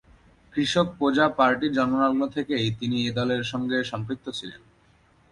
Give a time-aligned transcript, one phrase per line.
[0.53, 4.61] কৃষক প্রজা পার্টির জন্মলগ্ন থেকেই তিনি এ দলের সঙ্গে সম্পৃক্ত ছিলেন।